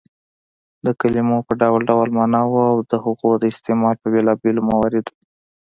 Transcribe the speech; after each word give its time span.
د 0.85 0.87
کلیمو 1.01 1.37
په 1.47 1.53
ډول 1.61 1.81
ډول 1.89 2.09
ماناوو 2.17 2.61
او 2.71 2.77
د 2.89 2.93
هغو 3.03 3.29
د 3.37 3.43
استعمال 3.53 3.95
په 3.99 4.07
بېلابيلو 4.13 4.65
مواردو 4.69 5.13